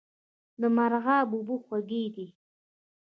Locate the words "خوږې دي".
1.63-2.27